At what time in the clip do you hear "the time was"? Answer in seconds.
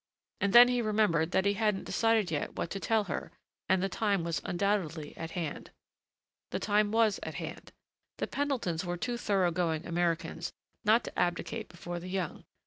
3.83-4.41, 6.49-7.19